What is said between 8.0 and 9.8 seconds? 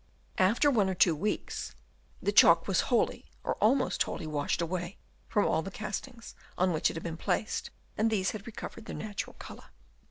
these had recovered their natural colour.